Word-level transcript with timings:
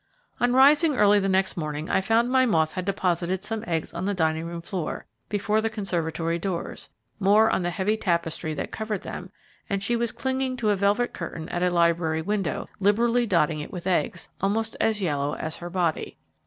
On 0.39 0.51
rising 0.51 0.95
early 0.95 1.19
the 1.19 1.29
next 1.29 1.55
morning, 1.55 1.87
I 1.87 2.01
found 2.01 2.31
my 2.31 2.43
moth 2.47 2.73
had 2.73 2.85
deposited 2.85 3.43
some 3.43 3.63
eggs 3.67 3.93
on 3.93 4.05
the 4.05 4.15
dining 4.15 4.47
room 4.47 4.63
floor, 4.63 5.05
before 5.29 5.61
the 5.61 5.69
conservatory 5.69 6.39
doors, 6.39 6.89
more 7.19 7.51
on 7.51 7.61
the 7.61 7.69
heavy 7.69 7.97
tapestry 7.97 8.55
that 8.55 8.71
covered 8.71 9.01
them, 9.03 9.29
and 9.69 9.83
she 9.83 9.95
was 9.95 10.11
clinging 10.11 10.57
to 10.57 10.71
a 10.71 10.75
velvet 10.75 11.13
curtain 11.13 11.47
at 11.49 11.61
a 11.61 11.69
library 11.69 12.23
window, 12.23 12.67
liberally 12.79 13.27
dotting 13.27 13.59
it 13.59 13.71
with 13.71 13.85
eggs, 13.85 14.27
almost 14.41 14.75
as 14.81 15.03
yellow 15.03 15.35
as 15.35 15.57
her 15.57 15.69
body. 15.69 16.17